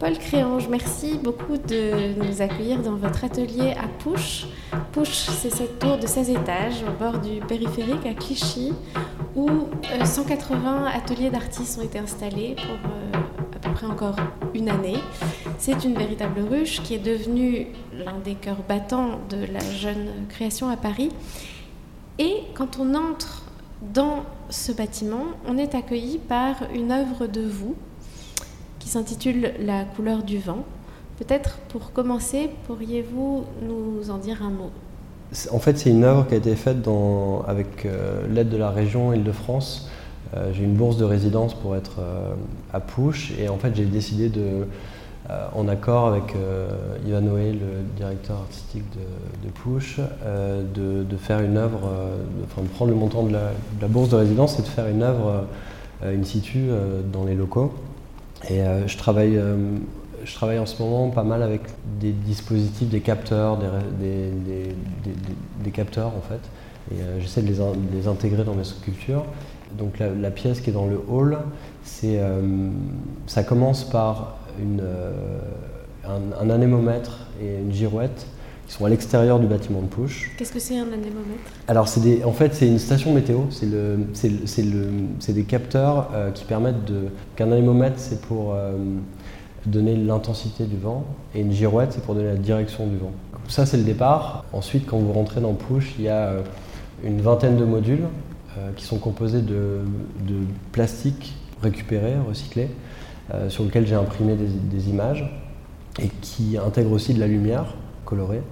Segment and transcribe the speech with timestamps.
[0.00, 4.46] Paul Créange, merci beaucoup de nous accueillir dans votre atelier à Pouche.
[4.92, 8.72] Pouche, c'est cette tour de 16 étages au bord du périphérique à Clichy
[9.36, 9.46] où
[10.02, 13.18] 180 euh, ateliers d'artistes ont été installés pour euh,
[13.54, 14.16] à peu près encore
[14.54, 14.96] une année.
[15.58, 20.70] C'est une véritable ruche qui est devenue l'un des cœurs battants de la jeune création
[20.70, 21.10] à Paris.
[22.18, 23.42] Et quand on entre
[23.82, 27.76] dans ce bâtiment, on est accueilli par une œuvre de vous
[28.80, 30.64] qui s'intitule La couleur du vent.
[31.18, 34.70] Peut-être pour commencer, pourriez-vous nous en dire un mot?
[35.52, 36.78] En fait, c'est une œuvre qui a été faite
[37.46, 39.88] avec euh, l'aide de la région Île-de-France.
[40.34, 42.32] Euh, j'ai une bourse de résidence pour être euh,
[42.72, 44.66] à Pouche et en fait j'ai décidé de,
[45.54, 46.34] en accord avec
[47.06, 50.00] Ivan Noé, le directeur artistique de, de Pouche,
[50.74, 51.80] de, faire une œuvre,
[52.58, 55.46] de, de prendre le montant de la, bourse de résidence et de faire une œuvre
[56.02, 56.64] in situ
[57.12, 57.72] dans les locaux.
[58.48, 59.56] Et euh, je, travaille, euh,
[60.24, 61.62] je travaille en ce moment pas mal avec
[62.00, 63.58] des dispositifs, des capteurs,
[63.98, 66.40] des, capteurs en fait.
[66.94, 67.52] Et euh, j'essaie de
[67.92, 69.24] les, intégrer dans mes sculptures.
[69.78, 71.38] Donc la, pièce qui est dans le hall,
[71.84, 74.38] ça commence par
[76.08, 78.26] un, anémomètre et une girouette
[78.70, 80.30] qui sont à l'extérieur du bâtiment de Pouche.
[80.38, 81.50] Qu'est-ce que c'est un anémomètre?
[81.66, 86.30] Alors c'est des, en fait c'est une station météo, c'est, le, le, des capteurs euh,
[86.30, 87.06] qui permettent de...
[87.34, 88.78] Qu'un anémomètre c'est pour euh,
[89.66, 91.04] donner l'intensité du vent
[91.34, 93.10] et une girouette c'est pour donner la direction du vent.
[93.48, 94.44] Ça c'est le départ.
[94.52, 96.42] Ensuite quand vous rentrez dans Pouche, il y a euh,
[97.02, 98.06] une vingtaine de modules
[98.76, 99.78] qui sont composés de,
[100.26, 100.34] de
[100.70, 102.68] plastique récupéré, recyclé,
[103.48, 105.32] sur lequel j'ai imprimé des, des images
[106.00, 108.42] et qui intègrent aussi de la lumière colorée.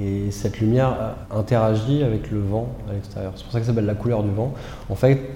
[0.00, 3.32] Et cette lumière interagit avec le vent à l'extérieur.
[3.36, 4.54] C'est pour ça que ça s'appelle la couleur du vent.
[4.88, 5.30] En fait,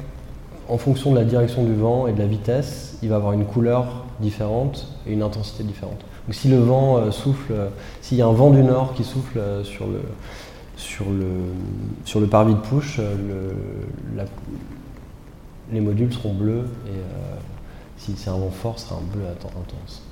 [0.69, 3.45] en fonction de la direction du vent et de la vitesse, il va avoir une
[3.45, 6.05] couleur différente et une intensité différente.
[6.27, 7.69] Donc si le vent euh, souffle, euh,
[8.01, 10.01] s'il y a un vent du nord qui souffle euh, sur le,
[10.77, 11.29] sur le,
[12.05, 13.00] sur le parvis de Pouche,
[15.72, 17.00] les modules seront bleus et
[17.97, 20.03] si c'est un vent fort, ce sera un bleu intense.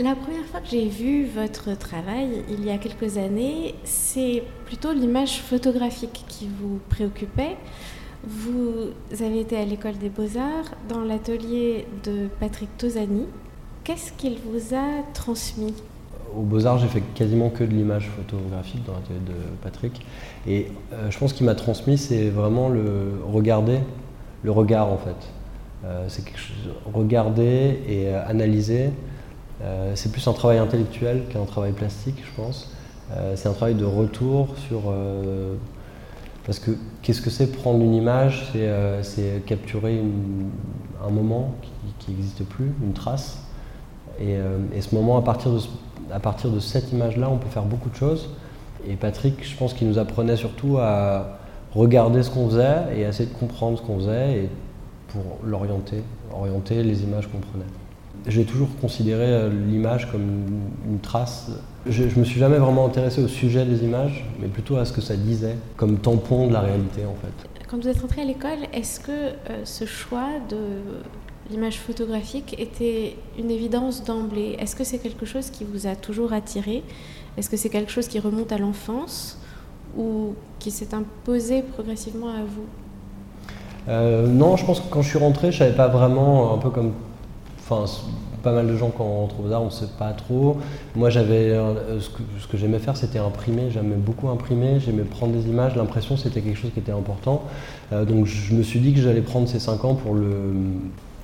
[0.00, 4.92] La première fois que j'ai vu votre travail, il y a quelques années, c'est plutôt
[4.92, 7.56] l'image photographique qui vous préoccupait.
[8.24, 13.24] Vous avez été à l'école des beaux-arts, dans l'atelier de Patrick Tosani.
[13.82, 15.74] Qu'est-ce qu'il vous a transmis?
[16.36, 20.06] Aux beaux-arts, j'ai fait quasiment que de l'image photographique dans l'atelier de Patrick.
[20.46, 23.80] Et euh, je pense qu'il m'a transmis, c'est vraiment le regarder,
[24.44, 25.16] le regard en fait.
[25.84, 26.56] Euh, c'est quelque chose,
[26.94, 28.90] regarder et euh, analyser.
[29.62, 32.70] Euh, c'est plus un travail intellectuel qu'un travail plastique, je pense.
[33.12, 34.82] Euh, c'est un travail de retour sur.
[34.88, 35.54] Euh,
[36.46, 36.70] parce que
[37.02, 38.52] qu'est-ce que c'est prendre une image
[39.02, 40.00] C'est capturer
[41.06, 41.52] un moment
[41.98, 43.42] qui n'existe plus, une trace.
[44.18, 44.38] Et,
[44.80, 45.60] ce moment, à partir, de,
[46.10, 48.30] à partir de cette image-là, on peut faire beaucoup de choses.
[48.88, 51.38] Et Patrick, je pense qu'il nous apprenait surtout à
[51.74, 54.50] regarder ce qu'on faisait et à essayer de comprendre ce qu'on faisait et
[55.08, 56.02] pour l'orienter,
[56.32, 57.64] orienter les images qu'on prenait.
[58.26, 60.22] J'ai toujours considéré euh, l'image comme
[60.88, 61.50] une trace.
[61.86, 64.92] Je ne me suis jamais vraiment intéressé au sujet des images, mais plutôt à ce
[64.92, 67.48] que ça disait, comme tampon de la réalité en fait.
[67.68, 70.56] Quand vous êtes rentré à l'école, est-ce que euh, ce choix de
[71.50, 74.56] l'image photographique était une évidence d'emblée?
[74.58, 76.82] Est-ce que c'est quelque chose qui vous a toujours attiré?
[77.36, 79.38] Est-ce que c'est quelque chose qui remonte à l'enfance
[79.96, 82.66] ou qui s'est imposé progressivement à vous?
[83.88, 86.68] Euh, Non, je pense que quand je suis rentré, je savais pas vraiment, un peu
[86.70, 86.92] comme
[87.68, 87.90] enfin,
[88.42, 90.58] pas mal de gens quand on retrouve ça, on ne sait pas trop.
[90.94, 93.70] Moi, j'avais euh, ce que, ce que j'aimais faire, c'était imprimer.
[93.70, 95.76] J'aimais beaucoup imprimer, j'aimais prendre des images.
[95.76, 97.42] L'impression, c'était quelque chose qui était important.
[97.92, 100.16] Euh, donc, je me suis dit que j'allais prendre ces cinq ans pour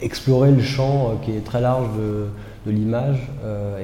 [0.00, 3.18] explorer le champ euh, qui est très large de l'image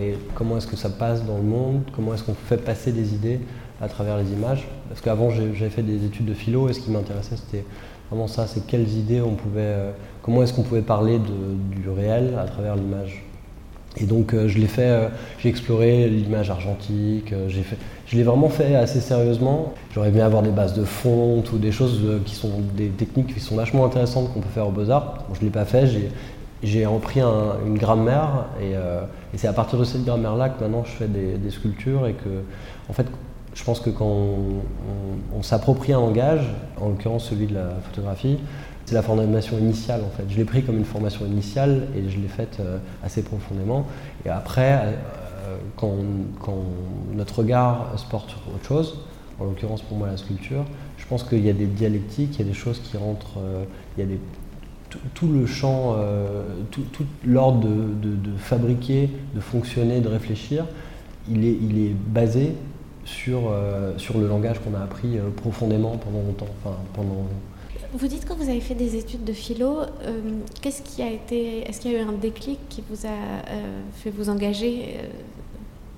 [0.01, 3.13] et comment est-ce que ça passe dans le monde, comment est-ce qu'on fait passer des
[3.13, 3.41] idées
[3.83, 4.67] à travers les images.
[4.89, 7.65] Parce qu'avant, j'avais fait des études de philo et ce qui m'intéressait, c'était
[8.11, 9.77] vraiment ça, c'est quelles idées on pouvait,
[10.23, 13.25] comment est-ce qu'on pouvait parler du réel à travers l'image?
[13.97, 15.09] Et donc euh, je l'ai fait, euh,
[15.39, 17.77] j'ai exploré l'image argentique, euh, j'ai fait,
[18.07, 19.75] je l'ai vraiment fait assez sérieusement.
[19.93, 23.41] J'aurais aimé avoir des bases de fonte ou des choses qui sont des techniques qui
[23.41, 25.25] sont vachement intéressantes qu'on peut faire aux beaux-arts.
[25.35, 25.89] je ne l'ai pas fait,
[26.63, 28.75] j'ai appris une grammaire et,
[29.37, 32.29] c'est à partir de cette grammaire-là que maintenant je fais des, sculptures et que,
[32.89, 33.07] en fait,
[33.55, 34.37] je pense que quand
[35.37, 36.47] on s'approprie un langage,
[36.81, 38.39] en l'occurrence celui de la photographie,
[38.91, 40.25] c'est la formation initiale en fait.
[40.29, 43.87] Je l'ai pris comme une formation initiale et je l'ai faite euh, assez profondément.
[44.27, 44.99] Et après,
[45.49, 45.95] euh, quand,
[47.15, 48.99] notre regard se porte sur autre chose,
[49.39, 50.65] en l'occurrence pour moi la sculpture,
[50.99, 53.65] je pense qu'il y a des dialectiques, il y a des choses qui rentrent, euh,
[53.97, 54.17] il y a
[55.15, 55.95] tout, le champ,
[56.73, 56.83] tout,
[57.25, 60.67] l'ordre de, fabriquer, de fonctionner, de réfléchir,
[61.31, 62.55] il est, il est basé
[63.11, 63.53] sur,
[63.97, 66.47] sur le langage qu'on a appris profondément pendant longtemps.
[66.63, 67.27] Enfin, pendant,
[67.93, 69.81] vous dites que vous avez fait des études de philo.
[70.63, 73.19] Qu'est-ce qui a été, est-ce qu'il y a eu un déclic qui vous a
[73.97, 74.99] fait vous engager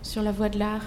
[0.02, 0.82] sur la voie de l'art?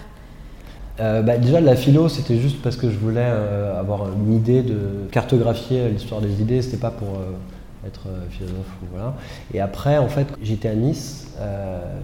[1.00, 4.64] Euh, bah, déjà, la philo, c'était juste parce que je voulais euh, avoir une idée
[4.64, 9.16] de cartographier l'histoire des idées, c'était pas pour euh, être philosophe ou voilà.
[9.54, 11.28] Et après, en fait, j'étais à Nice,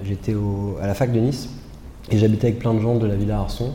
[0.03, 0.35] j'étais
[0.81, 1.49] à la fac de Nice,
[2.11, 3.71] et j'habitais avec plein de gens de la Villa Arson.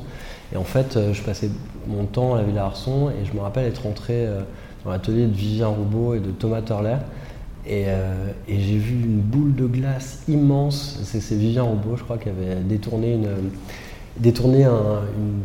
[0.52, 1.50] Et en fait, je passais
[1.88, 4.26] mon temps à la Villa Arson, et je me rappelle être rentré
[4.84, 6.96] dans l'atelier de Vivien Roubaud et de Thomas Turler.
[7.66, 7.86] Et,
[8.48, 12.56] et j'ai vu une boule de glace immense, c'est Vivien Roubaud, je crois, qui avait
[12.62, 13.40] détourné une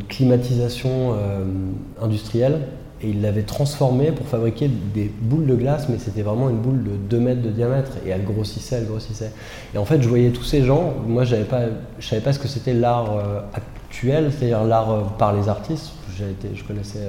[0.07, 1.43] climatisation euh,
[2.01, 2.59] industrielle
[3.03, 6.83] et il l'avait transformée pour fabriquer des boules de glace, mais c'était vraiment une boule
[6.83, 9.31] de 2 mètres de diamètre et elle grossissait, elle grossissait.
[9.73, 11.43] Et en fait, je voyais tous ces gens, moi je ne
[11.99, 13.41] savais pas ce que c'était l'art euh,
[13.91, 15.91] c'est-à-dire l'art euh, par les artistes.
[16.19, 16.99] Été, je connaissais,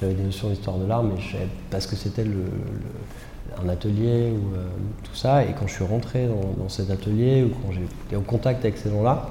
[0.00, 2.42] j'avais des notions d'histoire de l'art, mais je savais pas ce que c'était le,
[3.64, 4.56] un atelier ou
[5.04, 5.44] tout ça.
[5.44, 8.76] Et quand je suis rentré dans, cet atelier ou quand j'ai été en contact avec
[8.76, 9.28] ces gens-là,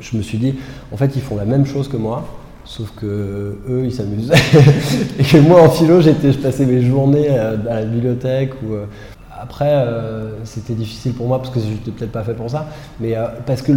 [0.00, 0.56] je me suis dit,
[0.92, 2.24] en fait, ils font la même chose que moi,
[2.64, 4.32] sauf que eux, ils s'amusent.
[5.18, 8.50] et que moi, en philo, j'étais, je passais mes journées à, la bibliothèque.
[8.64, 8.86] Ou, euh,
[9.40, 12.66] après, euh, c'était difficile pour moi parce que je n'étais peut-être pas fait pour ça,
[13.00, 13.72] mais euh, parce que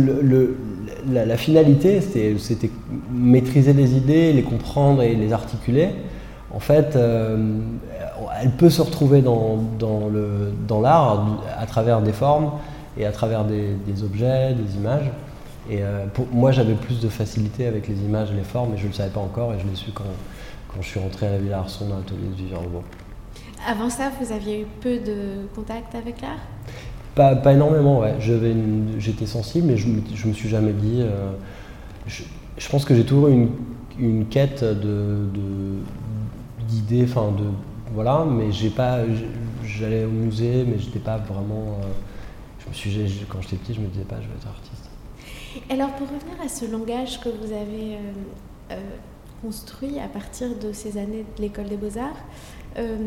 [1.08, 2.72] la, finalité, c'était
[3.12, 5.90] maîtriser les idées, les comprendre et les articuler.
[6.52, 6.98] En fait,
[8.42, 9.60] elle peut se retrouver dans,
[10.82, 11.28] l'art
[11.58, 12.52] à travers des formes
[12.98, 15.12] et à travers des, objets, des images.
[15.70, 18.78] Et euh, pour, moi, j'avais plus de facilité avec les images et les formes, mais
[18.78, 20.04] je ne le savais pas encore, et je l'ai su quand,
[20.82, 22.84] je suis rentré à la Villa Arson dans l'atelier de Vivien Roubaud.
[23.68, 26.40] Avant ça, vous aviez eu peu de contact avec l'art?
[27.16, 28.16] Pas, pas, énormément, ouais.
[28.20, 31.02] J'étais sensible, mais je ne me suis jamais dit.
[31.02, 31.32] Euh,
[32.08, 32.24] je,
[32.58, 33.50] je, pense que j'ai toujours eu une,
[34.00, 34.64] une quête
[36.68, 37.46] d'idées, de, enfin de.
[37.94, 39.00] Voilà, mais j'ai pas.
[39.64, 41.80] J'allais au musée, mais j'étais pas vraiment.
[41.82, 41.88] Euh,
[42.60, 44.90] je me suis, quand j'étais petit, je me disais pas, je vais être artiste.
[45.70, 47.98] Alors pour revenir à ce langage que vous avez
[48.72, 48.76] euh,
[49.42, 52.18] construit à partir de ces années de l'école des beaux-arts,
[52.78, 52.98] euh,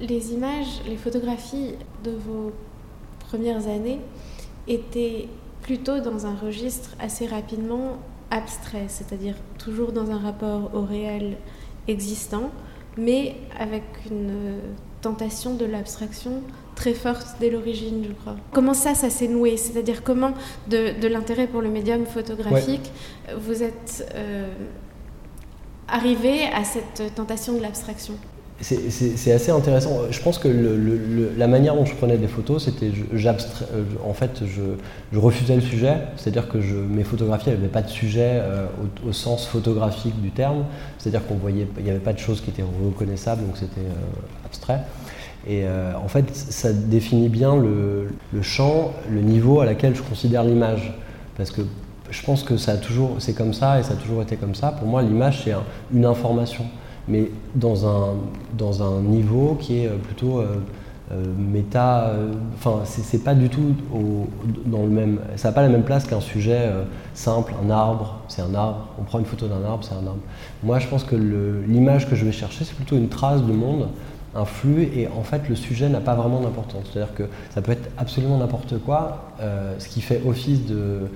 [0.00, 2.52] les images, les photographies de vos
[3.28, 4.00] premières années
[4.66, 5.28] étaient
[5.62, 7.98] plutôt dans un registre assez rapidement
[8.30, 11.36] abstrait, c'est-à-dire toujours dans un rapport au réel
[11.88, 12.50] existant,
[12.96, 14.58] mais avec une
[15.00, 16.42] tentation de l'abstraction
[16.74, 18.36] très forte dès l'origine, je crois.
[18.52, 19.56] Comment ça, ça s'est noué?
[19.56, 20.32] C'est-à-dire comment,
[20.68, 22.90] de, l'intérêt pour le médium photographique,
[23.36, 24.52] vous êtes euh,
[25.88, 28.14] arrivé à cette tentation de l'abstraction?
[28.60, 29.90] C'est assez intéressant.
[30.10, 30.48] Je pense que
[31.36, 32.90] la manière dont je prenais des photos, c'était.
[33.12, 37.90] Euh, en fait, je, refusais le sujet, c'est-à-dire que je, mes photographies n'avaient pas de
[37.90, 38.66] sujet euh,
[39.06, 40.64] au, sens photographique du terme,
[40.98, 43.88] c'est-à-dire qu'on voyait, il n'y avait pas de choses qui étaient reconnaissables, donc c'était
[44.44, 44.80] abstrait.
[45.46, 48.08] Et euh, en fait, ça définit bien le,
[48.42, 50.94] champ, le niveau à laquelle je considère l'image.
[51.36, 51.62] Parce que
[52.10, 54.54] je pense que ça a toujours, c'est comme ça et ça a toujours été comme
[54.54, 54.72] ça.
[54.72, 55.52] Pour moi, l'image, c'est
[55.92, 56.64] une information,
[57.08, 58.14] mais dans un,
[58.56, 60.56] dans un niveau qui est euh, plutôt euh,
[61.38, 62.12] méta.
[62.54, 63.74] Enfin, c'est pas du tout
[64.64, 65.20] dans le même.
[65.36, 66.70] Ça n'a pas la même place qu'un sujet
[67.12, 68.88] simple, un arbre, c'est un arbre.
[68.98, 70.22] On prend une photo d'un arbre, c'est un arbre.
[70.62, 73.88] Moi, je pense que l'image que je vais chercher, c'est plutôt une trace de monde
[74.34, 76.84] un flux et en fait le sujet n'a pas vraiment d'importance.
[76.92, 79.30] C'est-à-dire que ça peut être absolument n'importe quoi.
[79.40, 81.08] Euh, ce qui fait office de.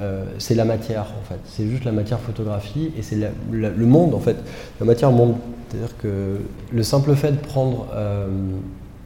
[0.00, 1.40] Euh, c'est la matière en fait.
[1.44, 3.16] C'est juste la matière photographie et c'est
[3.50, 4.36] le monde en fait.
[4.80, 5.36] La matière monde.
[5.68, 6.40] C'est-à-dire que
[6.72, 8.28] le simple fait de prendre euh,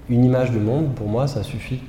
[0.09, 1.81] une image de monde, pour moi, ça suffit.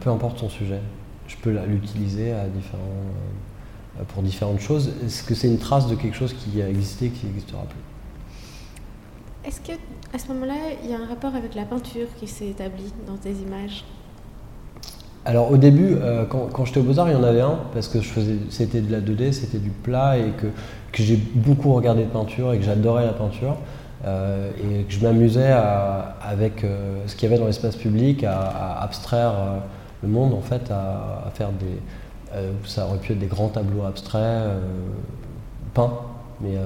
[0.00, 0.80] peu importe son sujet.
[1.28, 4.92] Je peux l'utiliser différents, pour différentes choses.
[5.04, 9.48] Est-ce que c'est une trace de quelque chose qui a existé, qui n'existera plus?
[9.48, 9.78] Est-ce que
[10.12, 13.16] à ce moment-là, il y a un rapport avec la peinture qui s'est établi dans
[13.16, 13.84] tes images?
[15.26, 17.98] Alors au début, euh, quand, j'étais au Beaux-Arts, il y en avait un, parce que
[18.50, 20.46] c'était de la 2D, c'était du plat, et que,
[20.92, 23.56] que j'ai beaucoup regardé de peinture, et que j'adorais la peinture,
[24.06, 25.50] euh, et que je m'amusais
[26.20, 29.32] avec euh, ce qu'il y avait dans l'espace public, à, abstraire
[30.02, 32.40] le monde, en fait, à, faire des...
[32.66, 34.42] ça aurait pu être des grands tableaux abstraits,
[35.72, 35.92] peints,
[36.42, 36.58] mais,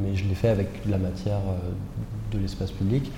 [0.00, 1.40] mais je l'ai fait avec de la matière
[2.32, 3.10] de l'espace public.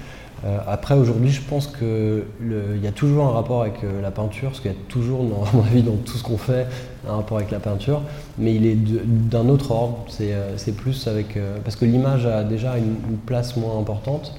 [0.44, 4.50] Euh, après, aujourd'hui, je pense qu'il y a toujours un rapport avec euh, la peinture,
[4.50, 5.20] parce qu'il y a toujours,
[5.52, 6.66] à mon avis, dans tout ce qu'on fait,
[7.08, 8.02] un rapport avec la peinture,
[8.38, 10.04] mais il est d'un autre ordre.
[10.08, 11.38] C'est euh, plus avec.
[11.64, 14.34] parce que l'image a déjà une, place moins importante,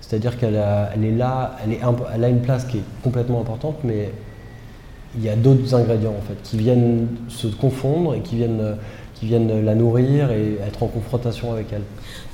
[0.00, 0.60] C'est-à-dire qu'elle
[0.94, 1.76] elle est là, elle,
[2.14, 4.10] elle a une place qui est complètement importante, mais
[5.14, 8.76] il y a d'autres ingrédients en fait qui viennent se confondre et qui viennent
[9.22, 11.84] qui viennent la nourrir et être en confrontation avec elle.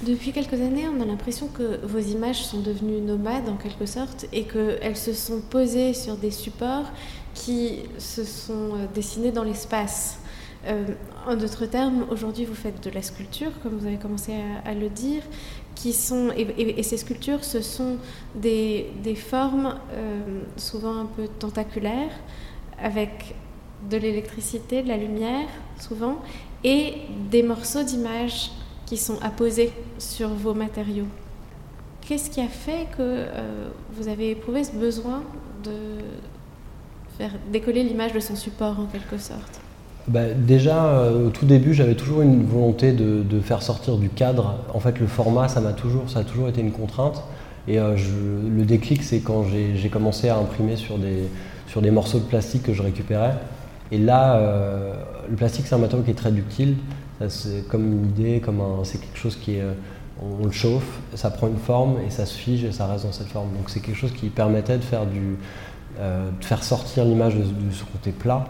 [0.07, 4.25] Depuis quelques années, on a l'impression que vos images sont devenues nomades en quelque sorte
[4.33, 6.91] et qu'elles se sont posées sur des supports
[7.35, 10.19] qui se sont euh, dessinés dans l'espace.
[10.67, 10.87] Euh,
[11.27, 14.33] en d'autres termes, aujourd'hui, vous faites de la sculpture, comme vous avez commencé
[14.65, 15.21] à, le dire,
[15.75, 17.99] qui sont et, ces sculptures, ce sont
[18.35, 22.19] des, formes euh, souvent un peu tentaculaires,
[22.83, 23.35] avec
[23.91, 25.47] de l'électricité, de la lumière,
[25.79, 26.19] souvent,
[26.65, 26.95] et
[27.31, 28.51] des morceaux d'images
[28.87, 31.07] qui sont apposés sur vos matériaux.
[32.01, 35.23] Qu'est-ce qui a fait que euh, vous avez éprouvé ce besoin
[35.63, 35.73] de
[37.19, 39.61] faire décoller l'image de son support en quelque sorte?
[40.07, 44.55] Bah, déjà, euh, au tout début, j'avais toujours une volonté de, faire sortir du cadre.
[44.73, 47.23] En fait, le format, ça m'a toujours, ça a toujours été une contrainte.
[47.67, 47.95] Et euh,
[48.49, 51.29] le déclic, c'est quand j'ai commencé à imprimer sur des,
[51.67, 53.35] sur des morceaux de plastique que je récupérais.
[53.91, 54.95] Et là, euh,
[55.29, 56.77] le plastique, c'est un matériau qui est très ductile.
[57.29, 58.41] C'est comme une idée,
[58.85, 59.73] c'est quelque chose qui est, euh,
[60.23, 63.13] on le chauffe, ça prend une forme et ça se fige et ça reste dans
[63.13, 63.49] cette forme.
[63.57, 65.37] Donc c'est quelque chose qui permettait de faire, du,
[65.99, 67.43] euh, de faire sortir l'image de,
[67.73, 68.47] ce côté plat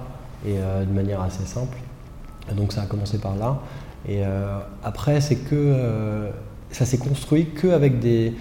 [0.47, 1.79] et de manière assez simple.
[2.55, 3.59] donc ça a commencé par là.
[4.07, 4.23] Et
[4.85, 6.31] après, c'est que
[6.71, 8.35] ça s'est construit qu'avec des,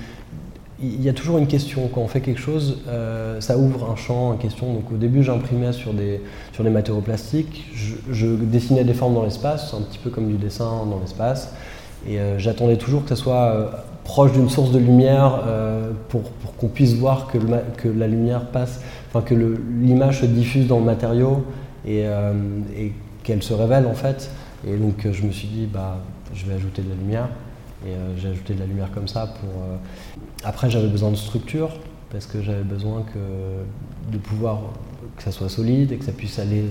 [0.80, 1.90] il y a toujours une question.
[1.94, 4.74] Quand on fait quelque chose, euh, ça ouvre un champ, une question.
[4.74, 6.22] Donc au début, j'imprimais sur des,
[6.54, 7.66] sur des matériaux plastiques.
[8.12, 11.54] Je, dessinais des formes dans l'espace, un petit peu comme du dessin dans l'espace.
[12.08, 13.68] Et euh, j'attendais toujours que ça soit euh,
[14.04, 15.42] proche d'une source de lumière
[16.10, 16.22] pour,
[16.58, 17.38] qu'on puisse voir que,
[17.78, 18.80] que, la lumière passe,
[19.10, 19.36] enfin que
[19.82, 21.44] l'image se diffuse dans le matériau
[21.86, 22.04] et,
[22.78, 22.94] et
[23.24, 24.32] qu'elle se révèle en fait.
[24.66, 25.98] Et donc je me suis dit, bah,
[26.34, 27.28] je vais ajouter de la lumière.
[27.86, 29.50] Et j'ai ajouté de la lumière comme ça pour
[30.44, 31.70] après, j'avais besoin de structure
[32.12, 34.60] parce que j'avais besoin que, de pouvoir
[35.18, 36.66] que ça soit solide et que ça puisse aller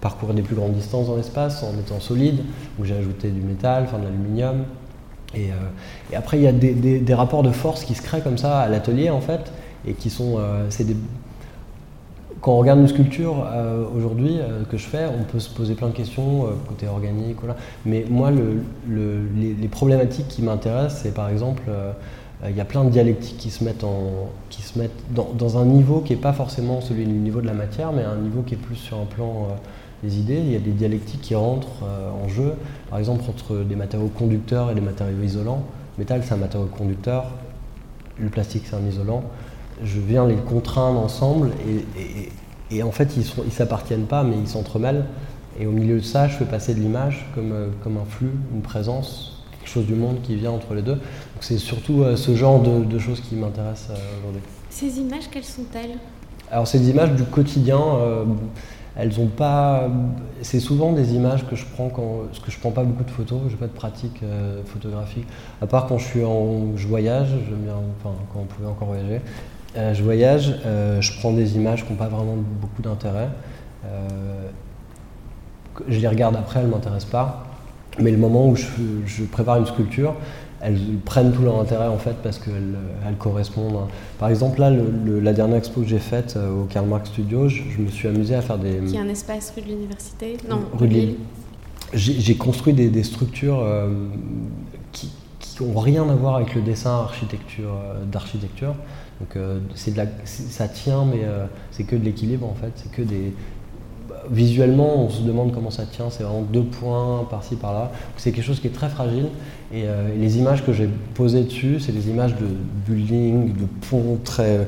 [0.00, 2.36] parcourir des plus grandes distances dans l'espace en étant solide.
[2.76, 4.64] Donc j'ai ajouté du métal, enfin de l'aluminium.
[5.34, 8.60] Et, euh, après, il y a des, rapports de force qui se créent comme ça
[8.60, 9.50] à l'atelier en fait,
[9.86, 10.96] et qui sont, euh, des...
[12.44, 14.38] quand on regarde une sculpture euh, aujourd'hui
[14.70, 17.56] que je fais, on peut se poser plein de questions côté organique, voilà.
[17.86, 21.62] Mais moi, les, problématiques qui m'intéressent, c'est par exemple
[22.44, 25.58] euh, il y a plein de dialectiques qui se mettent, en, qui se mettent dans,
[25.58, 28.42] un niveau qui n'est pas forcément celui du niveau de la matière, mais un niveau
[28.42, 29.54] qui est plus sur un plan euh,
[30.02, 30.38] des idées.
[30.38, 32.54] Il y a des dialectiques qui rentrent euh, en jeu,
[32.90, 35.64] par exemple entre des matériaux conducteurs et des matériaux isolants.
[35.96, 37.26] Le métal, c'est un matériau conducteur,
[38.18, 39.22] le plastique, c'est un isolant.
[39.82, 41.50] Je viens les contraindre ensemble
[42.70, 45.04] et, en fait, ils ne s'appartiennent pas, mais ils s'entremêlent.
[45.58, 47.52] Et au milieu de ça, je fais passer de l'image comme,
[47.82, 49.34] comme un flux, une présence,
[49.66, 50.98] chose du monde qui vient entre les deux.
[51.40, 54.42] c'est surtout euh, ce genre de, choses qui m'intéressent euh, aujourd'hui.
[54.70, 55.98] Ces images, quelles sont-elles?
[56.50, 58.24] Alors ces images du quotidien, euh,
[58.96, 59.88] elles ont pas.
[60.42, 63.10] C'est souvent des images que je prends quand, parce que je prends pas beaucoup de
[63.10, 64.20] photos, j'ai pas de pratique
[64.66, 65.26] photographique.
[65.60, 68.88] À part quand je suis en, je voyage, j'aime bien, enfin quand on pouvait encore
[68.88, 69.20] voyager.
[69.76, 70.54] Je voyage,
[71.00, 73.28] je prends des images qui n'ont pas vraiment beaucoup d'intérêt.
[75.88, 77.54] je les regarde après, elles m'intéressent pas.
[78.00, 80.14] Mais le moment où je, prépare une sculpture,
[80.60, 82.76] elles prennent tout leur intérêt en fait parce qu'elles
[83.06, 83.88] elles correspondent.
[84.18, 87.62] Par exemple, là, la dernière expo que j'ai faite euh, au Karl Marx Studio, je,
[87.78, 88.78] me suis amusé à faire des.
[88.78, 90.36] Qui est un espace rue de l'université?
[90.48, 91.14] Non, rue de Lille.
[91.92, 93.88] J'ai construit des, structures euh,
[94.90, 95.12] qui
[95.60, 98.74] n'ont rien à voir avec le dessin architecture, euh, d'architecture.
[99.20, 101.20] Donc de la, ça tient, mais
[101.70, 102.72] c'est que de l'équilibre en fait.
[102.74, 103.32] C'est que des,
[104.30, 106.10] visuellement, on se demande comment ça tient.
[106.10, 107.92] C'est vraiment deux points par-ci, par-là.
[108.16, 109.28] C'est quelque chose qui est très fragile.
[109.72, 112.46] Et, euh, les images que j'ai posées dessus, c'est des images de
[112.86, 114.66] building, de ponts très,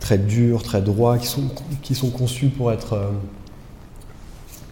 [0.00, 1.44] très durs, très droits, qui sont,
[1.82, 2.94] qui sont conçus pour être.
[2.94, 3.10] Euh,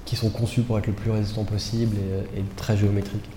[0.05, 1.97] qui sont conçus pour être le plus résistant possible
[2.37, 3.31] et très géométriques.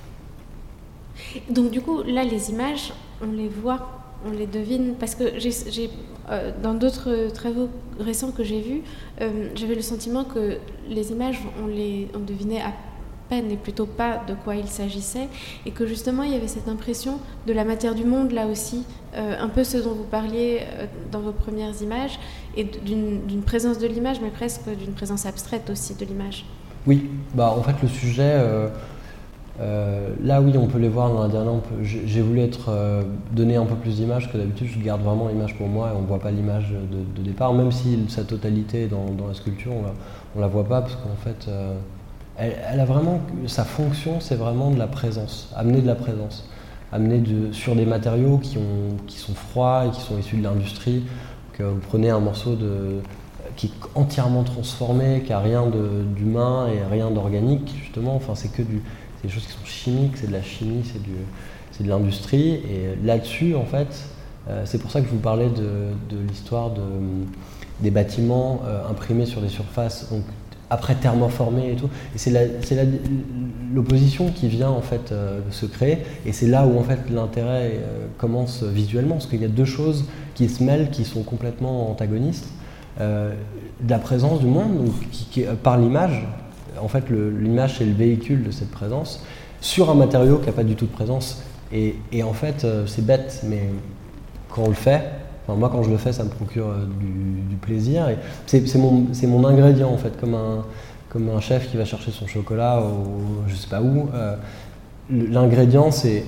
[1.49, 3.95] Donc du coup, là, les images, on les voit
[4.25, 5.89] on les devine parce que j'ai,
[6.29, 7.69] euh, dans d'autres travaux
[7.99, 8.81] récents que j'ai vus,
[9.21, 10.57] euh, j'avais le sentiment que
[10.89, 12.73] les images, on les on devinait à
[13.29, 15.27] peine et plutôt pas de quoi il s'agissait
[15.65, 18.83] et que justement il y avait cette impression de la matière du monde là aussi,
[19.15, 20.61] euh, un peu ce dont vous parliez
[21.11, 22.19] dans vos premières images
[22.55, 26.45] et d'une, présence de l'image mais presque d'une présence abstraite aussi de l'image.
[26.87, 28.39] Oui, bah en fait le sujet
[29.59, 31.53] là, oui, on peut les voir dans la dernière.
[31.81, 34.67] J'ai voulu être euh, donner un peu plus d'images que d'habitude.
[34.67, 37.71] Je garde vraiment l'image pour moi et on ne voit pas l'image de, départ, même
[37.71, 41.75] si sa totalité dans, la sculpture, on ne la voit pas parce qu'en fait, euh,
[42.37, 46.49] elle, a vraiment sa fonction, c'est vraiment de la présence, amener de la présence.
[46.91, 50.43] amené de, sur des matériaux qui, ont, qui sont froids et qui sont issus de
[50.43, 51.03] l'industrie.
[51.59, 52.57] vous prenez un morceau
[53.55, 55.63] qui est entièrement transformé, qui n'a rien
[56.15, 58.15] d'humain et rien d'organique, justement.
[58.15, 58.81] Enfin, c'est que du,
[59.25, 60.83] des choses qui sont chimiques, c'est de la chimie,
[61.71, 62.53] c'est de l'industrie.
[62.53, 63.87] Et là-dessus, en fait,
[64.49, 66.81] euh, c'est pour ça que je vous parlais de, l'histoire de,
[67.81, 70.21] des bâtiments euh, imprimés sur des surfaces, donc
[70.69, 71.89] après thermoformés et tout.
[72.15, 72.31] Et c'est
[73.73, 75.99] l'opposition qui vient en fait euh, se créer.
[76.25, 77.79] Et c'est là où en fait l'intérêt
[78.17, 82.47] commence visuellement, parce qu'il y a deux choses qui se mêlent, qui sont complètement antagonistes.
[82.99, 86.25] la présence du monde, donc, qui, par l'image,
[86.81, 89.23] en fait l'image c'est le véhicule de cette présence,
[89.61, 91.43] sur un matériau qui n'a pas du tout de présence.
[91.71, 93.69] Et, en fait, c'est bête, mais
[94.55, 95.01] quand on le fait.
[95.49, 96.85] moi, quand je le fais, ça me procure euh,
[97.49, 98.07] du, plaisir.
[98.45, 100.63] C'est mon, ingrédient, en fait, comme un,
[101.09, 104.09] comme un chef qui va chercher son chocolat ou je sais pas où.
[104.13, 104.35] Euh,
[105.09, 106.23] l'ingrédient, c'est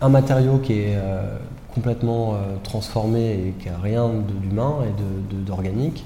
[0.00, 1.36] un matériau qui est euh,
[1.74, 4.08] complètement transformé et qui n'a rien
[4.42, 6.04] d'humain et d'organique.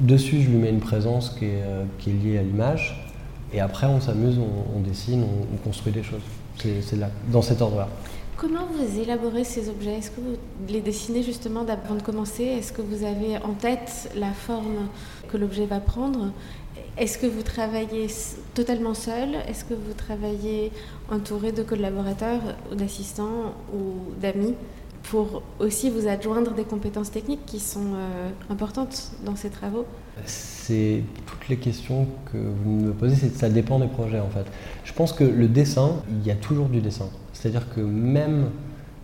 [0.00, 1.64] Dessus, je lui mets une présence qui est,
[1.98, 3.10] qui est liée à l'image.
[3.52, 6.22] Et après, on s'amuse, on, dessine, on, on, construit des choses.
[6.58, 6.98] C'est
[7.32, 7.88] dans cet ordre-là.
[8.36, 9.98] Comment vous élaborez ces objets?
[9.98, 10.36] Est-ce que vous
[10.68, 12.44] les dessinez justement avant de commencer?
[12.44, 14.88] Est-ce que vous avez en tête la forme
[15.28, 16.32] que l'objet va prendre?
[16.96, 18.06] Est-ce que vous travaillez
[18.54, 19.34] totalement seul?
[19.48, 20.72] Est-ce que vous travaillez
[21.10, 22.40] entouré de collaborateurs,
[22.74, 24.54] d'assistants ou d'amis?
[25.10, 29.84] Pour aussi vous adjoindre des compétences techniques qui sont euh, importantes dans ces travaux
[30.24, 34.46] C'est toutes les questions que vous me posez, ça dépend des projets en fait.
[34.84, 37.08] Je pense que le dessin, il y a toujours du dessin.
[37.32, 38.50] C'est-à-dire que même,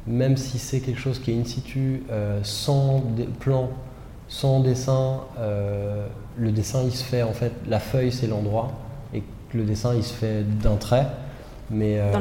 [0.07, 3.03] même si c'est quelque chose qui est in situ, euh, sans
[3.41, 3.71] plan,
[4.29, 8.71] sans dessin, euh, le dessin il se fait en fait, la feuille c'est l'endroit,
[9.13, 11.09] et le dessin il se fait d'un trait.
[11.71, 12.13] Mais, euh,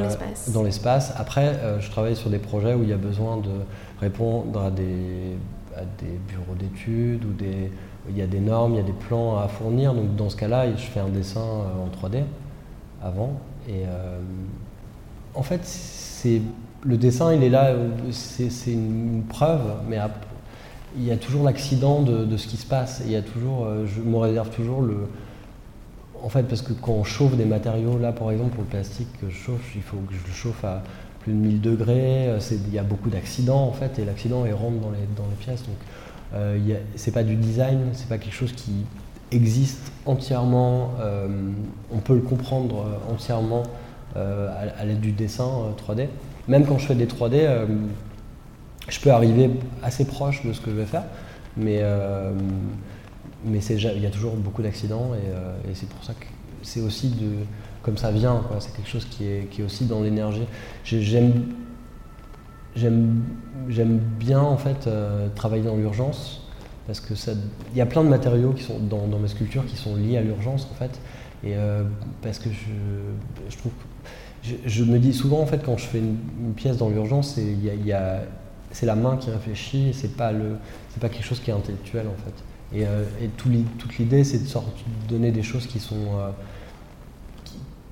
[0.54, 1.14] dans l'espace.
[1.18, 3.52] Après, je travaille sur des projets où il y a besoin de
[4.00, 5.38] répondre à des,
[5.76, 7.72] à des bureaux d'études, ou des,
[8.10, 9.94] il y a des normes, il y a des plans à fournir.
[9.94, 12.24] Donc dans ce cas-là, je fais un dessin en 3D
[13.04, 13.40] avant.
[13.70, 13.84] Et
[15.36, 15.62] en fait,
[16.84, 17.74] le dessin, il est là,
[18.12, 20.00] c'est une preuve, mais
[20.98, 23.02] il y a toujours l'accident de, ce qui se passe.
[23.06, 25.08] Il y a toujours, euh, je me réserve toujours le.
[26.26, 29.08] En fait, parce que quand on chauffe des matériaux, là par exemple pour le plastique
[29.22, 30.82] que je chauffe, il faut que je le chauffe à
[31.22, 32.28] plus de 1000 degrés.
[32.28, 35.62] Euh, il y a beaucoup d'accidents en fait, et l'accident il rentre dans les, pièces.
[35.64, 35.78] Donc,
[36.34, 36.58] euh,
[36.96, 38.86] c'est pas du design, c'est pas quelque chose qui
[39.32, 40.92] existe entièrement.
[41.00, 41.28] Euh,
[41.94, 43.64] on peut le comprendre entièrement
[44.18, 46.04] euh, à, l'aide du dessin 3D.
[46.04, 46.06] Euh,
[46.48, 47.66] Même quand je fais des 3D, euh,
[48.88, 49.52] je peux arriver
[49.84, 51.04] assez proche de ce que je vais faire,
[51.58, 51.82] mais,
[53.46, 56.26] mais il y a toujours beaucoup d'accidents et, c'est pour ça que
[56.62, 57.46] c'est aussi de,
[57.84, 60.46] comme ça vient, c'est quelque chose qui est, qui est aussi dans l'énergie.
[60.84, 61.44] J'aime
[62.76, 64.90] j'aime bien en fait
[65.36, 66.42] travailler dans l'urgence
[66.88, 67.14] parce que
[67.72, 70.22] il y a plein de matériaux qui sont dans, mes sculptures qui sont liés à
[70.22, 71.00] l'urgence en fait
[71.44, 71.56] et
[72.22, 73.72] parce que je, je trouve
[74.66, 77.40] je, me dis souvent, en fait, quand je fais une, pièce dans l'urgence,
[78.72, 80.32] c'est la main qui réfléchit, c'est pas,
[81.00, 82.34] pas quelque chose qui est intellectuel, en fait.
[82.74, 83.04] Et, euh,
[83.38, 84.60] toute l'idée, c'est de,
[85.10, 86.30] donner des choses qui sont, euh,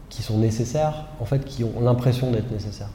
[0.09, 2.89] qui, sont nécessaires, en fait, qui ont l'impression d'être nécessaires.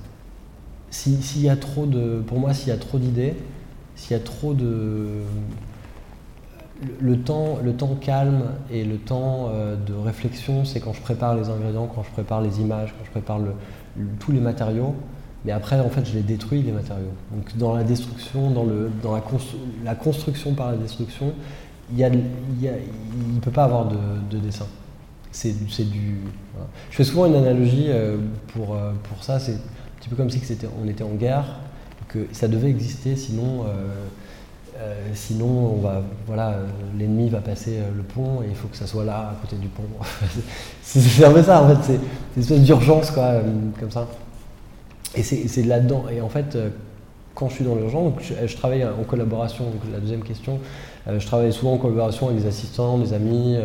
[0.90, 3.34] S'il y a trop de, pour moi, s'il y a trop d'idées,
[3.94, 5.22] s'il y a trop de,
[7.00, 11.34] le temps, le temps calme et le temps euh, de réflexion, c'est quand je prépare
[11.34, 13.40] les ingrédients, quand je prépare les images, quand je prépare
[14.18, 14.94] tous les matériaux.
[15.44, 17.12] Mais après, en fait, je les détruis, les matériaux.
[17.32, 19.22] Donc, dans la destruction, dans, le, dans la,
[19.84, 21.32] la, construction par la destruction,
[21.96, 24.66] il ne peut pas avoir de, dessin.
[25.30, 25.52] C'est
[25.90, 26.16] du.
[26.90, 28.16] Je fais souvent une analogie euh,
[28.48, 29.38] pour, euh, pour ça.
[29.38, 30.40] C'est un petit peu comme si
[30.82, 31.44] on était en guerre,
[32.08, 33.66] que ça devait exister, sinon
[34.80, 36.54] euh, sinon, on va, voilà,
[36.96, 39.66] l'ennemi va passer le pont et il faut que ça soit là, à côté du
[39.66, 39.82] pont.
[40.82, 42.00] c'est un peu ça, en fait, c'est
[42.36, 43.40] une espèce d'urgence, quoi,
[43.80, 44.06] comme ça.
[45.16, 46.04] Et c'est là-dedans.
[46.12, 46.56] Et en fait,
[47.34, 50.58] quand je suis dans l'urgence, je, travaille en collaboration, donc la deuxième question,
[51.06, 53.56] je travaille souvent en collaboration avec des assistants, des amis,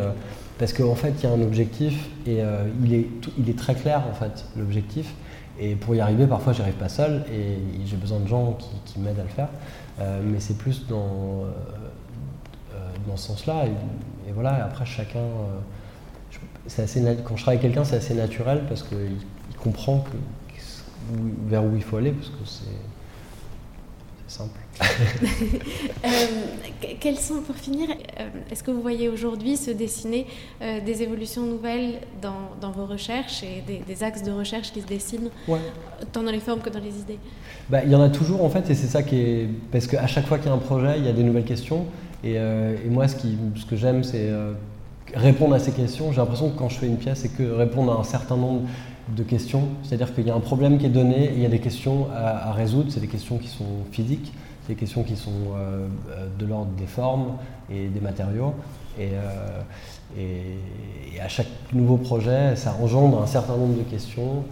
[0.59, 2.39] parce qu'en fait, il y a un objectif et
[2.83, 5.13] il, est, il est très clair, en fait, l'objectif.
[5.59, 9.19] Et pour y arriver, parfois, j'arrive pas seul et j'ai besoin de gens qui, m'aident
[9.19, 9.49] à le faire.
[9.99, 11.51] Euh, mais c'est plus dans, euh,
[12.73, 13.65] euh, dans ce sens-là.
[14.27, 15.19] Et, voilà, après, chacun.
[16.77, 19.17] assez quand je travaille avec quelqu'un, c'est assez naturel parce qu'il
[19.61, 20.03] comprend
[21.47, 22.45] vers où il faut aller, parce que
[24.33, 24.59] simple.
[26.05, 26.09] Euh,
[26.99, 30.27] quels sont, pour finir, euh, est-ce que vous voyez aujourd'hui se dessiner
[30.61, 35.29] des évolutions nouvelles dans, vos recherches et des, axes de recherche qui se dessinent,
[36.11, 37.19] tant dans les formes que dans les idées?
[37.69, 39.49] Bah, Il y en a toujours en fait, et c'est ça qui est.
[39.71, 41.85] Parce qu'à chaque fois qu'il y a un projet, il y a des nouvelles questions.
[42.23, 42.37] Et,
[42.89, 44.29] moi, ce, qui, ce que j'aime, c'est
[45.13, 46.11] répondre à ces questions.
[46.11, 48.63] J'ai l'impression que quand je fais une pièce, c'est que répondre à un certain nombre
[49.09, 49.69] de questions.
[49.83, 52.07] C'est-à-dire qu'il y a un problème qui est donné et il y a des questions
[52.15, 52.91] à, résoudre.
[52.91, 56.71] C'est des questions qui sont physiques, c'est des questions qui sont euh, euh, de l'ordre
[56.77, 57.37] des formes
[57.69, 58.53] et des matériaux.
[58.99, 59.61] Et, euh,
[61.15, 64.43] et, à chaque nouveau projet, ça engendre un certain nombre de questions.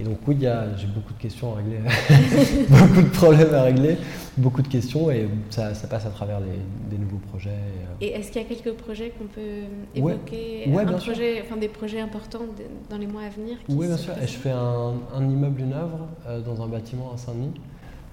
[0.00, 1.78] Et donc oui, j'ai beaucoup de questions à régler,
[2.68, 3.98] beaucoup de problèmes à régler,
[4.38, 7.50] beaucoup de questions et ça, passe à travers des nouveaux projets.
[7.50, 7.94] Euh.
[8.00, 10.64] Et, est-ce qu'il y a quelques projets qu'on peut évoquer?
[10.74, 12.46] Un projet, enfin, Des projets importants
[12.88, 14.14] dans les mois à venir Oui, bien sûr.
[14.22, 17.52] Et je fais un, immeuble, une œuvre euh, dans un bâtiment à Saint-Denis.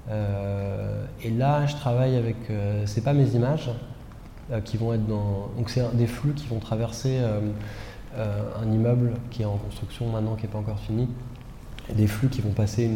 [0.09, 2.35] Euh, et là, je travaille avec,
[2.85, 3.69] c'est pas mes images
[4.65, 7.19] qui vont être dans, donc c'est des flux qui vont traverser
[8.17, 11.07] un immeuble qui est en construction maintenant, qui n'est pas encore fini
[11.95, 12.89] des flux qui vont passer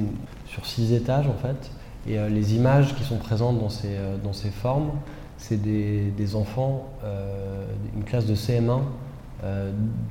[0.45, 1.71] sur six étages en fait.
[2.07, 4.91] Et euh, les images qui sont présentes dans ces, euh, dans ces formes,
[5.37, 8.81] c'est des, des, enfants, euh, une classe de CM1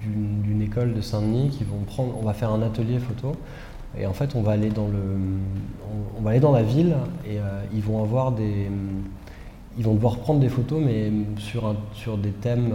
[0.03, 3.33] d'une école de Saint-Denis qui vont prendre, on va faire un atelier photo.
[3.99, 4.99] Et en fait, on va aller dans, le,
[6.19, 6.95] on, va aller dans la ville
[7.27, 7.39] et
[7.73, 8.71] ils vont avoir des,
[9.79, 12.75] ils vont devoir prendre des photos, mais sur, un, sur des thèmes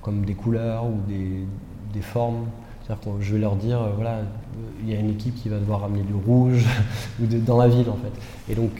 [0.00, 1.44] comme des couleurs ou des,
[1.92, 2.46] des formes
[2.84, 4.18] c'est-à-dire que je vais leur dire, euh, voilà,
[4.82, 6.64] il y a une équipe qui va devoir ramener du rouge
[7.22, 8.52] ou dans la ville en fait.
[8.52, 8.70] Et donc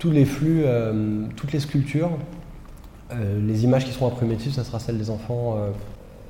[0.00, 2.10] tous les flux, euh, toutes les sculptures,
[3.12, 5.56] euh, les images qui seront imprimées dessus, ça sera celles des enfants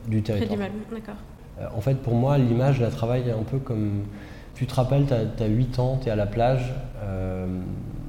[0.07, 0.57] du territoire.
[0.93, 1.17] d'accord.
[1.75, 4.05] en fait, pour moi, l'image, je la travaille un peu comme.
[4.55, 6.73] Tu te rappelles, tu as, 8 ans, tu es à la plage,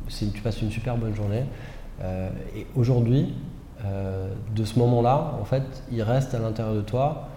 [0.08, 1.46] tu passes une super bonne journée.
[2.56, 3.34] et aujourd'hui,
[4.56, 7.30] de ce moment-là, en fait, il reste à l'intérieur de toi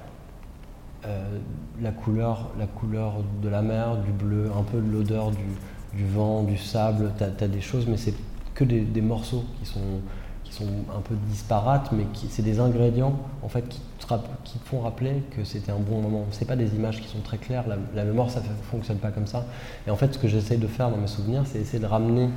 [1.07, 1.39] euh,
[1.81, 6.57] la, couleur, la couleur de la mer, du bleu, un peu l'odeur du, vent, du
[6.57, 8.15] sable, tu as, des choses, mais c'est
[8.55, 13.81] que des, morceaux qui sont, un peu disparates, mais c'est des ingrédients en fait qui
[14.01, 16.27] te, font rappeler que c'était un bon moment.
[16.33, 19.47] C'est pas des images qui sont très claires, la, mémoire ça fonctionne pas comme ça.
[19.87, 22.29] Et en fait, ce que j'essaye de faire dans mes souvenirs, c'est essayer de ramener.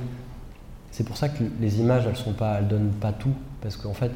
[0.92, 3.94] C'est pour ça que les images, elles sont pas, elles donnent pas tout, parce qu'en
[3.94, 4.12] fait,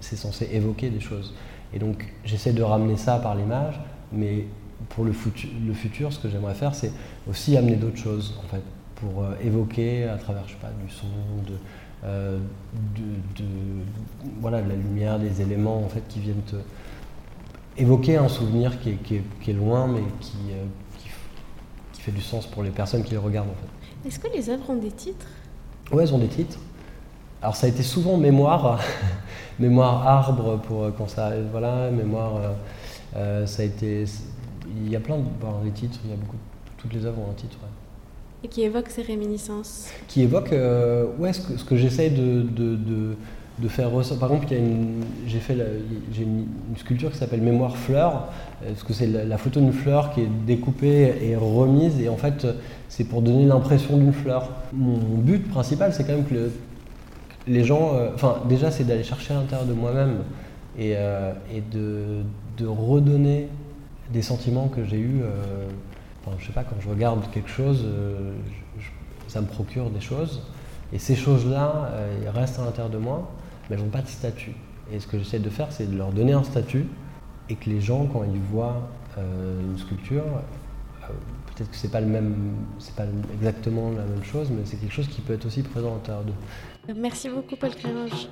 [0.00, 1.32] c'est censé évoquer des choses.
[1.74, 3.80] Et donc j'essaie de ramener ça par l'image,
[4.12, 4.46] mais
[4.90, 6.92] pour le, futur, ce que j'aimerais faire, c'est
[7.28, 8.62] aussi amener d'autres choses, en fait,
[8.96, 11.06] pour euh, évoquer à travers, je sais pas, du son,
[11.46, 11.56] de,
[12.04, 12.38] euh,
[12.94, 13.44] de,
[14.40, 16.56] voilà, de la lumière, des éléments en fait qui viennent te
[17.76, 20.64] évoquer un souvenir qui est, loin, mais qui, euh,
[20.98, 21.08] qui,
[21.92, 24.08] qui, fait du sens pour les personnes qui le regardent, en fait.
[24.08, 25.26] Est-ce que les œuvres ont des titres?
[25.90, 26.58] Oui, elles ont des titres.
[27.42, 28.78] Alors ça a été souvent mémoire,
[29.58, 32.52] mémoire arbre pour quand ça voilà, mémoire, euh,
[33.16, 34.04] euh, ça a été,
[34.76, 35.24] il y a plein de
[35.64, 36.36] les titres, il y a beaucoup,
[36.78, 37.58] toutes les œuvres ont un titre.
[38.44, 39.88] Et qui évoque ces réminiscences.
[40.06, 43.16] Qui évoque, euh, ouais, ce que, ce que j'essaie de, de, de,
[43.58, 44.20] de, faire ressortir.
[44.20, 44.54] Par exemple,
[45.26, 45.56] j'ai fait
[46.12, 48.28] j'ai une, sculpture qui s'appelle Mémoire fleur,
[48.64, 52.46] parce que c'est la, photo d'une fleur qui est découpée et remise, et en fait,
[52.88, 54.48] c'est pour donner l'impression d'une fleur.
[54.72, 56.52] Mon but principal, c'est quand même que le,
[57.46, 60.18] les gens, euh, enfin déjà c'est d'aller chercher à l'intérieur de moi-même
[60.78, 61.32] et, euh,
[61.70, 63.48] de, redonner
[64.12, 65.20] des sentiments que j'ai eus.
[65.22, 65.66] Euh,
[66.38, 67.84] je sais pas, quand je regarde quelque chose,
[69.26, 70.42] ça me procure des choses.
[70.92, 71.90] Et ces choses-là,
[72.22, 73.28] elles restent à l'intérieur de moi,
[73.68, 74.54] mais elles n'ont pas de statut.
[74.92, 76.86] Et ce que j'essaie de faire, c'est de leur donner un statut
[77.48, 80.22] et que les gens, quand ils voient une sculpture,
[81.56, 82.00] peut-être que pas
[82.78, 85.88] c'est pas exactement la même chose, mais c'est quelque chose qui peut être aussi présent
[85.88, 86.32] à l'intérieur d'eux.
[86.88, 88.28] Merci beaucoup, Paul Créange.